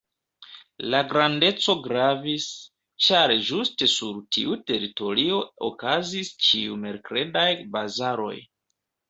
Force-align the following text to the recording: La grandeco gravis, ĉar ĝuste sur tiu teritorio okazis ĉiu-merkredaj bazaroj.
La 0.93 1.01
grandeco 1.09 1.75
gravis, 1.87 2.47
ĉar 3.07 3.33
ĝuste 3.51 3.89
sur 3.97 4.17
tiu 4.39 4.57
teritorio 4.73 5.37
okazis 5.69 6.33
ĉiu-merkredaj 6.49 7.47
bazaroj. 7.79 8.35